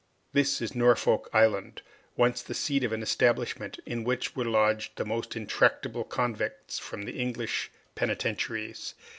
This 0.33 0.63
is 0.63 0.73
Norfolk 0.73 1.29
Island, 1.31 1.83
once 2.17 2.41
the 2.41 2.55
seat 2.55 2.83
of 2.83 2.91
an 2.91 3.03
establishment 3.03 3.79
in 3.85 4.03
which 4.03 4.35
were 4.35 4.45
lodged 4.45 4.93
the 4.95 5.05
most 5.05 5.35
intractable 5.35 6.05
convicts 6.05 6.79
from 6.79 7.03
the 7.03 7.13
English 7.19 7.69
penitentiaries. 7.93 8.95